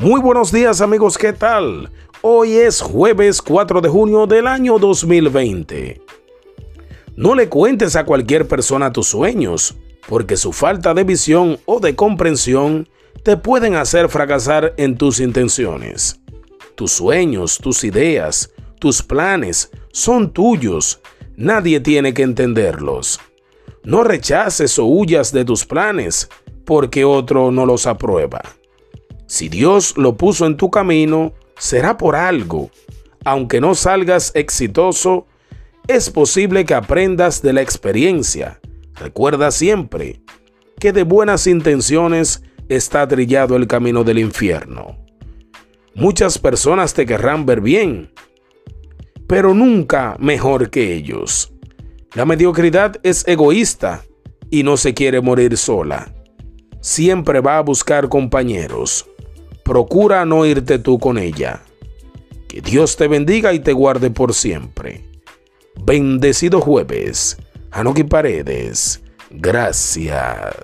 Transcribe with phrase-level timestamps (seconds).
[0.00, 1.90] Muy buenos días amigos, ¿qué tal?
[2.22, 6.00] Hoy es jueves 4 de junio del año 2020.
[7.16, 9.76] No le cuentes a cualquier persona tus sueños,
[10.08, 12.88] porque su falta de visión o de comprensión
[13.22, 16.18] te pueden hacer fracasar en tus intenciones.
[16.76, 21.02] Tus sueños, tus ideas, tus planes son tuyos.
[21.36, 23.20] Nadie tiene que entenderlos.
[23.84, 26.30] No rechaces o huyas de tus planes
[26.64, 28.40] porque otro no los aprueba.
[29.30, 32.68] Si Dios lo puso en tu camino, será por algo.
[33.24, 35.28] Aunque no salgas exitoso,
[35.86, 38.58] es posible que aprendas de la experiencia.
[38.96, 40.20] Recuerda siempre
[40.80, 44.98] que de buenas intenciones está trillado el camino del infierno.
[45.94, 48.12] Muchas personas te querrán ver bien,
[49.28, 51.52] pero nunca mejor que ellos.
[52.14, 54.02] La mediocridad es egoísta
[54.50, 56.12] y no se quiere morir sola.
[56.80, 59.06] Siempre va a buscar compañeros
[59.70, 61.62] procura no irte tú con ella.
[62.48, 65.04] Que Dios te bendiga y te guarde por siempre.
[65.80, 67.36] Bendecido jueves.
[67.70, 69.00] Anoki Paredes.
[69.30, 70.58] Gracias.